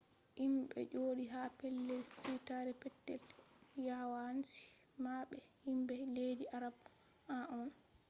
[0.39, 3.21] himɓe jooɗi ha pellel suitaare petel
[3.87, 4.61] yawanci
[5.03, 6.75] maɓɓe himɓe leddi arab
[7.35, 7.69] en on